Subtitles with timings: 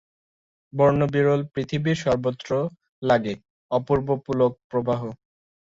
[0.73, 2.49] বর্ণ বিরল পৃথিবীর সর্বত্র
[3.03, 3.33] লাগে
[3.71, 5.01] অপূর্ব পুলক প্রবাহ।